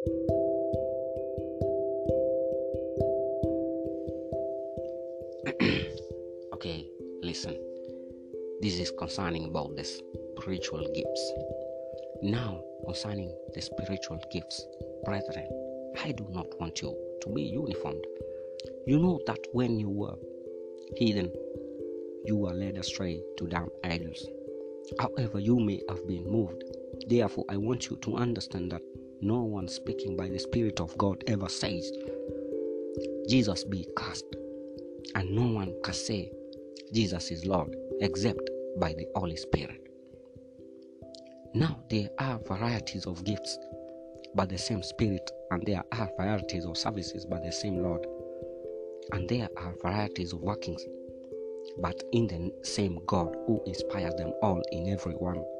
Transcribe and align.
okay, 6.54 6.86
listen. 7.22 7.60
This 8.62 8.78
is 8.78 8.90
concerning 8.98 9.44
about 9.44 9.76
the 9.76 9.84
spiritual 9.84 10.90
gifts. 10.94 11.32
Now, 12.22 12.62
concerning 12.86 13.36
the 13.52 13.60
spiritual 13.60 14.18
gifts, 14.32 14.66
brethren, 15.04 15.46
I 16.02 16.12
do 16.12 16.26
not 16.30 16.46
want 16.58 16.80
you 16.80 16.96
to 17.20 17.28
be 17.34 17.42
uniformed. 17.42 18.06
You 18.86 18.98
know 18.98 19.20
that 19.26 19.44
when 19.52 19.78
you 19.78 19.90
were 19.90 20.16
hidden, 20.96 21.30
you 22.24 22.38
were 22.38 22.54
led 22.54 22.78
astray 22.78 23.20
to 23.36 23.46
damn 23.46 23.68
idols. 23.84 24.26
However, 24.98 25.40
you 25.40 25.60
may 25.60 25.82
have 25.90 26.08
been 26.08 26.24
moved. 26.24 26.64
Therefore, 27.06 27.44
I 27.50 27.58
want 27.58 27.90
you 27.90 27.98
to 27.98 28.16
understand 28.16 28.72
that 28.72 28.80
no 29.22 29.40
one 29.42 29.68
speaking 29.68 30.16
by 30.16 30.28
the 30.28 30.38
Spirit 30.38 30.80
of 30.80 30.96
God 30.96 31.22
ever 31.26 31.48
says, 31.48 31.90
Jesus 33.28 33.64
be 33.64 33.86
cast, 33.96 34.24
and 35.14 35.30
no 35.30 35.46
one 35.46 35.74
can 35.82 35.94
say, 35.94 36.32
Jesus 36.92 37.30
is 37.30 37.44
Lord, 37.44 37.76
except 38.00 38.50
by 38.78 38.92
the 38.94 39.06
Holy 39.14 39.36
Spirit. 39.36 39.86
Now, 41.54 41.80
there 41.90 42.08
are 42.18 42.38
varieties 42.38 43.06
of 43.06 43.24
gifts 43.24 43.58
by 44.34 44.46
the 44.46 44.58
same 44.58 44.82
Spirit, 44.82 45.30
and 45.50 45.62
there 45.66 45.84
are 45.92 46.10
varieties 46.16 46.64
of 46.64 46.78
services 46.78 47.26
by 47.26 47.40
the 47.40 47.52
same 47.52 47.82
Lord, 47.82 48.06
and 49.12 49.28
there 49.28 49.48
are 49.56 49.74
varieties 49.82 50.32
of 50.32 50.40
workings, 50.40 50.84
but 51.78 52.02
in 52.12 52.26
the 52.26 52.52
same 52.62 53.00
God 53.06 53.36
who 53.46 53.62
inspires 53.66 54.14
them 54.14 54.32
all 54.42 54.62
in 54.72 54.88
every 54.88 55.14
one. 55.14 55.36
To 55.36 55.59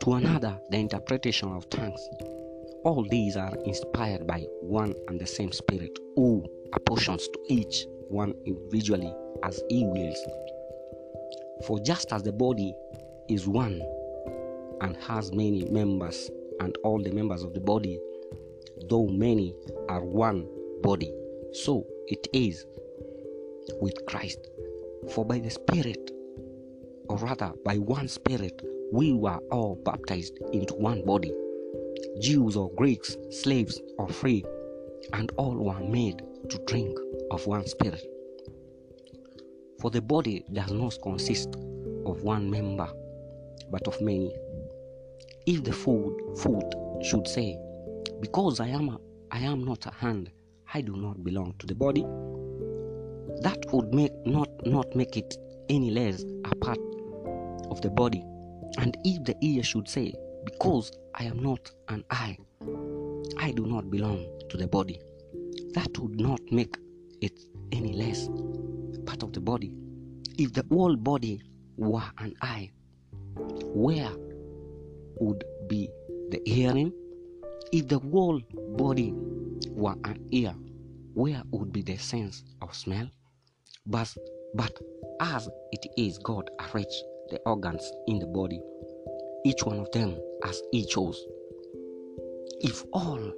To 0.00 0.14
another, 0.14 0.58
the 0.70 0.78
interpretation 0.78 1.52
of 1.52 1.68
tongues. 1.68 2.08
All 2.84 3.06
these 3.10 3.36
are 3.36 3.54
inspired 3.66 4.26
by 4.26 4.46
one 4.62 4.94
and 5.08 5.20
the 5.20 5.26
same 5.26 5.52
Spirit, 5.52 5.98
who 6.16 6.42
apportions 6.72 7.28
to 7.28 7.38
each 7.48 7.86
one 8.08 8.34
individually 8.46 9.12
as 9.42 9.62
he 9.68 9.84
wills. 9.84 10.18
For 11.66 11.78
just 11.80 12.12
as 12.14 12.22
the 12.22 12.32
body 12.32 12.74
is 13.28 13.46
one 13.46 13.82
and 14.80 14.96
has 14.96 15.32
many 15.32 15.66
members, 15.70 16.30
and 16.60 16.76
all 16.82 17.02
the 17.02 17.12
members 17.12 17.42
of 17.42 17.52
the 17.52 17.60
body, 17.60 17.98
though 18.88 19.06
many, 19.06 19.54
are 19.90 20.02
one 20.02 20.48
body, 20.82 21.12
so 21.52 21.86
it 22.06 22.26
is 22.32 22.64
with 23.80 24.06
Christ. 24.06 24.48
For 25.12 25.26
by 25.26 25.38
the 25.40 25.50
Spirit, 25.50 26.10
or 27.10 27.16
rather 27.16 27.52
by 27.64 27.76
one 27.76 28.06
Spirit, 28.06 28.62
we 28.92 29.12
were 29.12 29.38
all 29.50 29.74
baptized 29.84 30.38
into 30.52 30.74
one 30.74 31.04
body 31.04 31.32
Jews 32.20 32.56
or 32.56 32.70
Greeks, 32.74 33.16
slaves 33.30 33.80
or 33.98 34.08
free, 34.08 34.44
and 35.12 35.32
all 35.36 35.56
were 35.56 35.80
made 35.80 36.22
to 36.48 36.58
drink 36.66 36.96
of 37.32 37.44
one 37.48 37.66
Spirit. 37.66 38.06
For 39.80 39.90
the 39.90 40.00
body 40.00 40.44
does 40.52 40.70
not 40.70 40.96
consist 41.02 41.48
of 42.06 42.22
one 42.22 42.48
member, 42.48 42.88
but 43.72 43.86
of 43.88 44.00
many. 44.00 44.32
If 45.46 45.64
the 45.64 45.72
food, 45.72 46.16
foot 46.38 46.74
should 47.02 47.26
say, 47.26 47.58
Because 48.20 48.60
I 48.60 48.68
am, 48.68 48.88
a, 48.88 49.00
I 49.32 49.40
am 49.40 49.64
not 49.64 49.84
a 49.86 49.90
hand, 49.90 50.30
I 50.72 50.80
do 50.80 50.96
not 50.96 51.24
belong 51.24 51.54
to 51.58 51.66
the 51.66 51.74
body, 51.74 52.02
that 53.42 53.64
would 53.72 53.92
make 53.92 54.12
not, 54.24 54.48
not 54.64 54.94
make 54.94 55.16
it 55.16 55.36
any 55.68 55.90
less 55.90 56.24
a 56.44 56.54
part 56.56 56.78
of 57.70 57.80
the 57.80 57.90
body. 57.90 58.24
And 58.78 58.96
if 59.04 59.24
the 59.24 59.36
ear 59.40 59.62
should 59.62 59.88
say, 59.88 60.14
Because 60.44 60.92
I 61.14 61.24
am 61.24 61.42
not 61.42 61.70
an 61.88 62.04
eye, 62.10 62.36
I 63.38 63.52
do 63.52 63.66
not 63.66 63.90
belong 63.90 64.26
to 64.48 64.56
the 64.56 64.66
body, 64.66 65.00
that 65.74 65.98
would 65.98 66.20
not 66.20 66.40
make 66.50 66.76
it 67.20 67.38
any 67.72 67.92
less 67.92 68.28
part 69.06 69.22
of 69.22 69.32
the 69.32 69.40
body. 69.40 69.74
If 70.38 70.52
the 70.52 70.64
whole 70.70 70.96
body 70.96 71.42
were 71.76 72.02
an 72.18 72.34
eye, 72.42 72.70
where 73.36 74.10
would 75.20 75.44
be 75.68 75.88
the 76.30 76.40
hearing? 76.46 76.92
If 77.72 77.88
the 77.88 77.98
whole 77.98 78.40
body 78.76 79.12
were 79.70 79.96
an 80.04 80.26
ear, 80.30 80.54
where 81.14 81.42
would 81.50 81.72
be 81.72 81.82
the 81.82 81.96
sense 81.96 82.44
of 82.62 82.74
smell? 82.74 83.08
But, 83.86 84.14
but 84.54 84.72
as 85.20 85.48
it 85.72 85.86
is, 85.96 86.18
God 86.18 86.50
arranged 86.60 87.04
the 87.30 87.40
organs 87.46 87.90
in 88.06 88.18
the 88.18 88.26
body, 88.26 88.60
each 89.44 89.64
one 89.64 89.80
of 89.80 89.90
them 89.92 90.16
as 90.44 90.62
He 90.72 90.84
chose. 90.84 91.24
If 92.60 92.84
all 92.92 93.32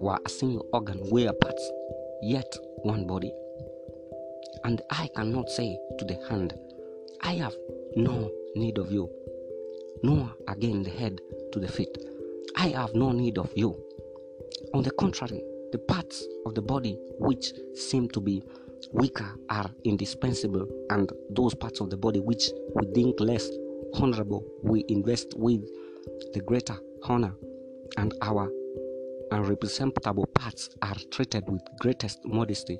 were 0.00 0.18
a 0.24 0.28
single 0.28 0.66
organ, 0.72 1.00
we 1.10 1.28
are 1.28 1.32
parts, 1.34 1.70
yet 2.22 2.56
one 2.82 3.06
body. 3.06 3.32
And 4.64 4.82
I 4.90 5.08
cannot 5.14 5.48
say 5.50 5.78
to 5.98 6.04
the 6.04 6.18
hand, 6.28 6.54
I 7.20 7.34
have 7.34 7.54
no 7.94 8.30
need 8.54 8.78
of 8.78 8.90
you, 8.90 9.08
nor 10.02 10.32
again 10.48 10.82
the 10.82 10.90
head 10.90 11.20
to 11.52 11.60
the 11.60 11.68
feet, 11.68 11.96
I 12.56 12.68
have 12.68 12.94
no 12.94 13.12
need 13.12 13.38
of 13.38 13.50
you. 13.54 13.76
On 14.74 14.82
the 14.82 14.90
contrary, 14.92 15.42
the 15.72 15.78
parts 15.78 16.24
of 16.46 16.54
the 16.54 16.62
body 16.62 16.98
which 17.18 17.52
seem 17.74 18.08
to 18.10 18.20
be 18.20 18.42
weaker 18.92 19.28
are 19.50 19.70
indispensable, 19.84 20.66
and 20.90 21.10
those 21.30 21.54
parts 21.54 21.80
of 21.80 21.90
the 21.90 21.96
body 21.96 22.20
which 22.20 22.50
we 22.74 22.86
think 22.94 23.18
less 23.20 23.48
honorable 23.94 24.44
we 24.62 24.84
invest 24.88 25.34
with 25.36 25.62
the 26.32 26.40
greater 26.40 26.76
honor, 27.04 27.34
and 27.96 28.14
our 28.22 28.50
unrepresentable 29.32 30.32
parts 30.34 30.70
are 30.82 30.96
treated 31.10 31.44
with 31.48 31.62
greatest 31.80 32.20
modesty, 32.24 32.78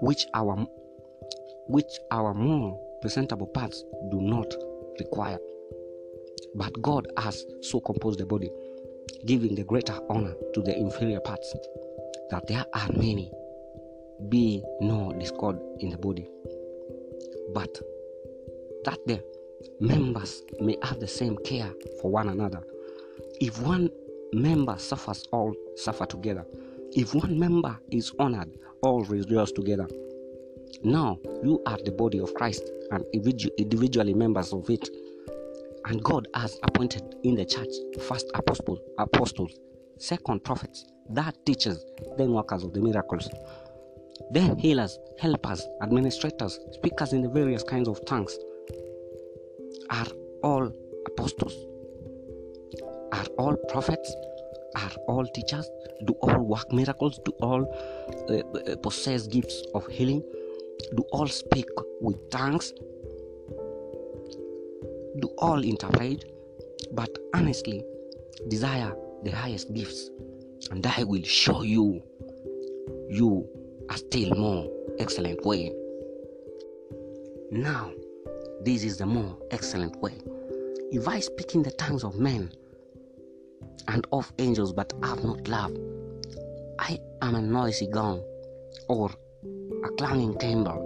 which 0.00 0.26
our 0.34 0.66
which 1.68 1.98
our 2.10 2.34
more 2.34 2.80
presentable 3.00 3.46
parts 3.46 3.84
do 4.10 4.20
not 4.20 4.52
require. 4.98 5.38
But 6.54 6.80
God 6.82 7.06
has 7.18 7.44
so 7.60 7.80
composed 7.80 8.18
the 8.18 8.26
body, 8.26 8.50
giving 9.26 9.54
the 9.54 9.64
greater 9.64 9.98
honor 10.08 10.34
to 10.54 10.62
the 10.62 10.76
inferior 10.76 11.20
parts, 11.20 11.54
that 12.30 12.46
there 12.46 12.64
are 12.74 12.88
many, 12.94 13.30
be 14.28 14.62
no 14.80 15.12
discord 15.18 15.58
in 15.80 15.90
the 15.90 15.98
body, 15.98 16.28
but 17.54 17.80
that 18.84 18.98
the 19.06 19.22
members 19.80 20.42
may 20.60 20.76
have 20.82 21.00
the 21.00 21.08
same 21.08 21.36
care 21.44 21.70
for 22.00 22.10
one 22.10 22.28
another. 22.28 22.62
If 23.40 23.60
one 23.60 23.90
member 24.32 24.76
suffers, 24.78 25.24
all 25.32 25.54
suffer 25.76 26.06
together. 26.06 26.44
If 26.92 27.14
one 27.14 27.38
member 27.38 27.78
is 27.90 28.12
honored, 28.18 28.50
all 28.82 29.04
rejoice 29.04 29.52
together. 29.52 29.88
Now 30.82 31.18
you 31.42 31.62
are 31.66 31.78
the 31.84 31.92
body 31.92 32.18
of 32.18 32.34
Christ 32.34 32.62
and 32.90 33.04
individually 33.12 34.14
members 34.14 34.52
of 34.52 34.68
it. 34.70 34.88
And 35.86 36.02
God 36.02 36.28
has 36.34 36.58
appointed 36.62 37.14
in 37.24 37.34
the 37.34 37.44
church 37.44 37.68
first 38.02 38.30
apostles, 38.34 38.80
apostles, 38.98 39.58
second 39.98 40.44
prophets, 40.44 40.84
that 41.10 41.34
teachers, 41.46 41.84
then 42.16 42.32
workers 42.32 42.64
of 42.64 42.74
the 42.74 42.80
miracles, 42.80 43.28
then 44.30 44.56
healers, 44.58 44.98
helpers, 45.18 45.66
administrators, 45.82 46.58
speakers 46.72 47.12
in 47.12 47.22
the 47.22 47.28
various 47.28 47.62
kinds 47.62 47.88
of 47.88 48.04
tongues. 48.04 48.38
Are 49.90 50.06
all 50.42 50.72
apostles? 51.06 51.54
Are 53.12 53.24
all 53.38 53.56
prophets? 53.68 54.14
Are 54.76 54.92
all 55.08 55.26
teachers? 55.26 55.68
Do 56.04 56.14
all 56.20 56.38
work 56.38 56.70
miracles? 56.72 57.18
Do 57.24 57.32
all 57.40 57.62
uh, 58.28 58.34
uh, 58.34 58.76
possess 58.76 59.26
gifts 59.26 59.62
of 59.74 59.86
healing? 59.86 60.22
Do 60.94 61.04
all 61.12 61.26
speak 61.26 61.66
with 62.00 62.30
tongues? 62.30 62.72
Do 65.20 65.28
all 65.38 65.64
interpret? 65.64 66.24
But 66.92 67.10
honestly, 67.34 67.84
desire 68.48 68.94
the 69.24 69.30
highest 69.30 69.74
gifts, 69.74 70.10
and 70.70 70.86
I 70.86 71.02
will 71.04 71.22
show 71.22 71.62
you 71.62 72.02
you 73.08 73.48
a 73.90 73.96
still 73.96 74.34
more 74.34 74.68
excellent 74.98 75.44
way. 75.44 75.72
Now, 77.50 77.90
this 78.62 78.84
is 78.84 78.98
the 78.98 79.06
more 79.06 79.36
excellent 79.50 79.96
way. 80.00 80.20
If 80.90 81.08
I 81.08 81.20
speak 81.20 81.54
in 81.54 81.62
the 81.62 81.70
tongues 81.70 82.04
of 82.04 82.18
men 82.18 82.50
and 83.88 84.06
of 84.12 84.32
angels, 84.38 84.72
but 84.72 84.92
have 85.02 85.22
not 85.24 85.48
love, 85.48 85.76
I 86.78 86.98
am 87.22 87.34
a 87.34 87.40
noisy 87.40 87.86
gong 87.86 88.22
or 88.88 89.10
a 89.84 89.88
clanging 89.90 90.38
timbre. 90.38 90.78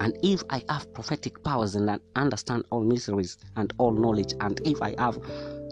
And 0.00 0.18
if 0.22 0.42
I 0.50 0.62
have 0.68 0.92
prophetic 0.92 1.42
powers 1.44 1.74
and 1.76 2.00
understand 2.16 2.64
all 2.70 2.82
mysteries 2.82 3.38
and 3.56 3.72
all 3.78 3.92
knowledge, 3.92 4.34
and 4.40 4.60
if 4.64 4.82
I 4.82 4.94
have 4.98 5.18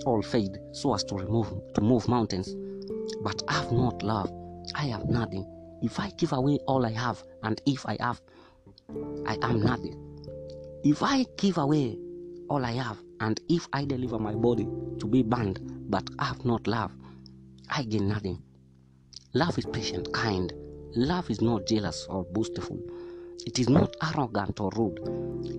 all 0.06 0.22
faith 0.22 0.56
so 0.72 0.94
as 0.94 1.04
to 1.04 1.16
remove 1.16 1.52
to 1.74 1.80
move 1.80 2.08
mountains, 2.08 2.54
but 3.22 3.42
have 3.48 3.72
not 3.72 4.02
love, 4.02 4.32
I 4.74 4.86
have 4.86 5.06
nothing. 5.08 5.46
If 5.84 6.00
I 6.00 6.08
give 6.16 6.32
away 6.32 6.58
all 6.66 6.86
I 6.86 6.92
have, 6.92 7.22
and 7.42 7.60
if 7.66 7.84
I 7.84 7.98
have, 8.00 8.18
I 9.26 9.36
am 9.42 9.60
nothing. 9.60 9.94
If 10.82 11.02
I 11.02 11.26
give 11.36 11.58
away 11.58 11.98
all 12.48 12.64
I 12.64 12.72
have, 12.72 12.96
and 13.20 13.38
if 13.50 13.68
I 13.70 13.84
deliver 13.84 14.18
my 14.18 14.34
body 14.34 14.66
to 14.98 15.06
be 15.06 15.22
burned, 15.22 15.60
but 15.90 16.08
have 16.18 16.42
not 16.42 16.66
love, 16.66 16.90
I 17.68 17.82
gain 17.82 18.08
nothing. 18.08 18.42
Love 19.34 19.58
is 19.58 19.66
patient, 19.66 20.10
kind. 20.14 20.54
Love 20.96 21.28
is 21.28 21.42
not 21.42 21.66
jealous 21.66 22.06
or 22.08 22.24
boastful. 22.32 22.80
It 23.44 23.58
is 23.58 23.68
not 23.68 23.94
arrogant 24.02 24.60
or 24.60 24.70
rude. 24.76 25.00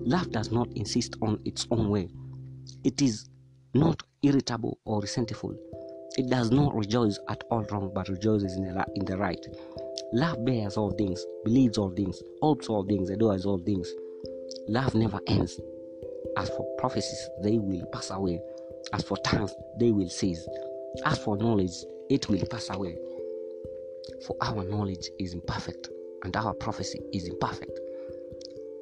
Love 0.08 0.32
does 0.32 0.50
not 0.50 0.66
insist 0.72 1.14
on 1.22 1.38
its 1.44 1.68
own 1.70 1.88
way. 1.88 2.08
It 2.82 3.00
is 3.00 3.28
not 3.74 4.02
irritable 4.22 4.80
or 4.86 5.02
resentful. 5.02 5.54
It 6.18 6.28
does 6.28 6.50
not 6.50 6.74
rejoice 6.74 7.20
at 7.28 7.44
all 7.48 7.62
wrong, 7.70 7.92
but 7.94 8.08
rejoices 8.08 8.56
in 8.56 8.64
the, 8.64 8.86
in 8.96 9.04
the 9.04 9.16
right. 9.16 9.46
Love 10.12 10.44
bears 10.44 10.76
all 10.76 10.90
things, 10.92 11.24
believes 11.44 11.78
all 11.78 11.90
things, 11.90 12.22
hopes 12.40 12.68
all 12.68 12.84
things, 12.84 13.10
adores 13.10 13.44
all 13.44 13.58
things. 13.58 13.92
Love 14.68 14.94
never 14.94 15.20
ends. 15.26 15.60
As 16.36 16.48
for 16.50 16.64
prophecies, 16.78 17.28
they 17.42 17.58
will 17.58 17.84
pass 17.92 18.10
away. 18.10 18.40
As 18.92 19.02
for 19.02 19.16
tongues, 19.18 19.54
they 19.80 19.90
will 19.90 20.08
cease. 20.08 20.46
As 21.04 21.18
for 21.18 21.36
knowledge, 21.36 21.72
it 22.08 22.28
will 22.28 22.44
pass 22.50 22.70
away. 22.70 22.96
For 24.26 24.36
our 24.40 24.64
knowledge 24.64 25.10
is 25.18 25.34
imperfect, 25.34 25.88
and 26.22 26.36
our 26.36 26.54
prophecy 26.54 27.00
is 27.12 27.26
imperfect. 27.26 27.78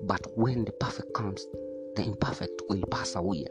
But 0.02 0.26
when 0.36 0.64
the 0.64 0.72
perfect 0.72 1.14
comes, 1.14 1.46
the 1.96 2.02
imperfect 2.04 2.62
will 2.68 2.82
pass 2.90 3.14
away. 3.14 3.46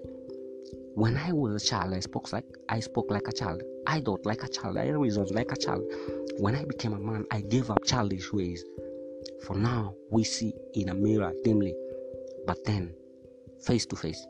When 0.96 1.18
I 1.18 1.31
was 1.31 1.64
a 1.64 1.66
child, 1.66 1.94
I 1.94 2.00
spoke 2.00 2.31
like 2.31 2.46
I 2.70 2.80
spoke 2.80 3.10
like 3.10 3.28
a 3.28 3.31
child. 3.31 3.64
I 3.88 4.00
thought 4.02 4.25
like 4.25 4.44
a 4.44 4.48
child. 4.48 4.78
I 4.78 4.90
reasoned 4.90 5.31
like 5.31 5.52
a 5.52 5.56
child. 5.56 5.84
When 6.38 6.56
I 6.56 6.66
became 6.66 6.94
a 6.94 7.00
man, 7.00 7.25
I 7.31 7.42
gave 7.42 7.70
up 7.70 7.84
childish 7.86 8.31
ways. 8.31 8.64
For 9.46 9.56
now, 9.56 9.96
we 10.10 10.24
see 10.24 10.54
in 10.74 10.90
a 10.90 10.94
mirror 10.94 11.34
dimly, 11.44 11.75
but 12.46 12.64
then 12.66 12.94
face 13.62 13.86
to 13.88 13.96
face. 13.96 14.25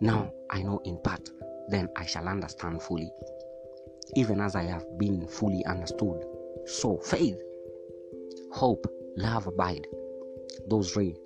Now 0.00 0.32
I 0.50 0.62
know 0.62 0.80
in 0.84 0.98
part, 1.02 1.30
then 1.68 1.88
I 1.96 2.06
shall 2.06 2.28
understand 2.28 2.82
fully, 2.82 3.10
even 4.14 4.40
as 4.40 4.54
I 4.54 4.64
have 4.64 4.84
been 4.98 5.26
fully 5.26 5.64
understood. 5.64 6.24
So 6.66 6.98
faith, 6.98 7.38
hope, 8.52 8.86
love 9.16 9.46
abide. 9.46 9.86
Those 10.68 10.92
three, 10.92 11.16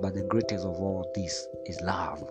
but 0.00 0.14
the 0.14 0.22
greatest 0.22 0.64
of 0.64 0.74
all 0.76 1.10
this 1.14 1.46
is 1.66 1.80
love. 1.82 2.22